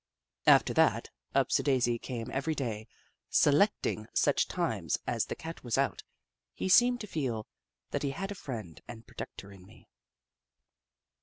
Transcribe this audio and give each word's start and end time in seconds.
After 0.47 0.73
that, 0.73 1.11
Upsi 1.35 1.63
daisi 1.63 2.01
came 2.01 2.31
every 2.31 2.55
day, 2.55 2.87
selecting 3.29 4.07
such 4.15 4.47
times 4.47 4.97
as 5.05 5.25
the 5.27 5.35
Cat 5.35 5.63
was 5.63 5.77
out. 5.77 6.01
He 6.55 6.69
seemed 6.69 7.01
to 7.01 7.05
feel 7.07 7.45
that 7.91 8.01
he 8.01 8.09
had 8.09 8.31
a 8.31 8.33
friend 8.33 8.81
and 8.87 9.05
protector 9.05 9.51
in 9.51 9.63
me. 9.63 9.89